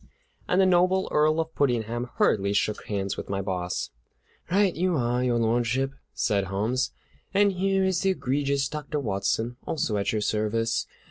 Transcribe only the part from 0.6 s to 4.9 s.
noble Earl of Puddingham hurriedly shook hands with my boss. "Right